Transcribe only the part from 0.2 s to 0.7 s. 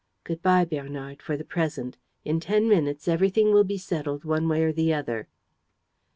Good bye,